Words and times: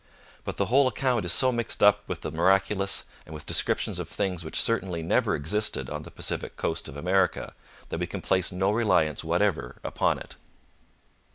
But 0.43 0.57
the 0.57 0.65
whole 0.65 0.87
account 0.87 1.25
is 1.25 1.31
so 1.31 1.51
mixed 1.51 1.83
up 1.83 2.09
with 2.09 2.21
the 2.21 2.31
miraculous, 2.31 3.05
and 3.23 3.35
with 3.35 3.45
descriptions 3.45 3.99
of 3.99 4.09
things 4.09 4.43
which 4.43 4.59
certainly 4.59 5.03
never 5.03 5.35
existed 5.35 5.91
on 5.91 6.01
the 6.01 6.09
Pacific 6.09 6.55
coast 6.57 6.89
of 6.89 6.97
America, 6.97 7.53
that 7.89 7.99
we 7.99 8.07
can 8.07 8.19
place 8.23 8.51
no 8.51 8.71
reliance 8.71 9.23
whatever 9.23 9.79
upon 9.83 10.17
it. 10.17 10.37